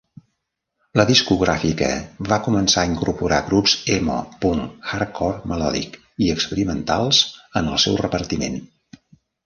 [0.99, 1.89] La discogràfica
[2.31, 7.25] va començar a incorporar grups emo, punk, hardcore melòdic i experimentals
[7.63, 8.63] en el seu repartiment.